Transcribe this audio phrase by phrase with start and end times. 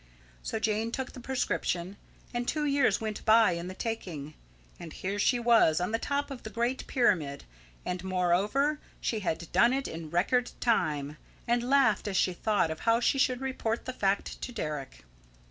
[0.41, 1.95] So Jane took the prescription,
[2.33, 4.33] and two years went by in the taking;
[4.79, 7.43] and here she was, on the top of the Great Pyramid,
[7.85, 11.17] and, moreover, she had done it in record time,
[11.47, 15.03] and laughed as she thought of how she should report the fact to Deryck.